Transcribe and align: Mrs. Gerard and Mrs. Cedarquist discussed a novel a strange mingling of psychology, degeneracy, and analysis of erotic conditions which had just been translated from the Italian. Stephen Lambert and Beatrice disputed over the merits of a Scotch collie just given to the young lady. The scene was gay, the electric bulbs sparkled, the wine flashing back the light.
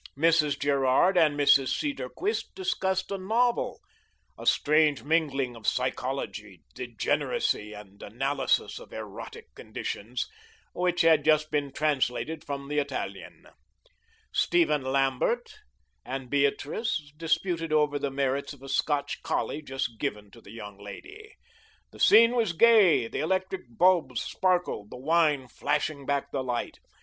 Mrs. 0.17 0.57
Gerard 0.59 1.15
and 1.15 1.39
Mrs. 1.39 1.67
Cedarquist 1.67 2.55
discussed 2.55 3.11
a 3.11 3.19
novel 3.19 3.79
a 4.35 4.47
strange 4.47 5.03
mingling 5.03 5.55
of 5.55 5.67
psychology, 5.67 6.63
degeneracy, 6.73 7.73
and 7.73 8.01
analysis 8.01 8.79
of 8.79 8.93
erotic 8.93 9.53
conditions 9.53 10.27
which 10.73 11.01
had 11.01 11.23
just 11.23 11.51
been 11.51 11.71
translated 11.71 12.43
from 12.43 12.67
the 12.67 12.79
Italian. 12.79 13.45
Stephen 14.31 14.81
Lambert 14.81 15.59
and 16.03 16.31
Beatrice 16.31 17.13
disputed 17.15 17.71
over 17.71 17.99
the 17.99 18.09
merits 18.09 18.53
of 18.53 18.63
a 18.63 18.69
Scotch 18.69 19.21
collie 19.21 19.61
just 19.61 19.99
given 19.99 20.31
to 20.31 20.41
the 20.41 20.49
young 20.49 20.79
lady. 20.79 21.35
The 21.91 21.99
scene 21.99 22.31
was 22.31 22.53
gay, 22.53 23.07
the 23.07 23.19
electric 23.19 23.77
bulbs 23.77 24.19
sparkled, 24.23 24.89
the 24.89 24.97
wine 24.97 25.47
flashing 25.47 26.07
back 26.07 26.31
the 26.31 26.43
light. 26.43 26.79